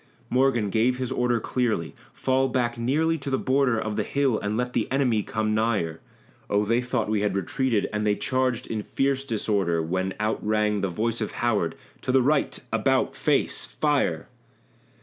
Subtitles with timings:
[0.31, 4.57] Morgan gave his order clearly "Fall back nearly to the border Of the hill and
[4.57, 5.99] let the enemy come nigher!"
[6.49, 6.65] Oh!
[6.65, 10.89] they thought we had retreated, and they charged in fierce disorder, When out rang the
[10.89, 13.63] voice of Howard "To the right about, face!
[13.63, 14.27] Fire!"